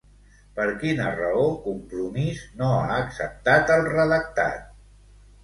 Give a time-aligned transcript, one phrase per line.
[0.53, 4.67] Per quina raó Compromís no ha acceptat el redactat?